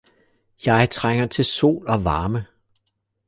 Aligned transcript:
Jeg 0.65 0.89
trænger 0.89 1.27
til 1.27 1.45
sol 1.45 1.87
og 1.87 2.05
varme 2.05 2.45